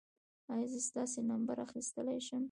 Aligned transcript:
ایا 0.53 0.65
زه 0.71 0.79
ستاسو 0.87 1.19
نمبر 1.31 1.57
اخیستلی 1.65 2.19
شم؟ 2.27 2.39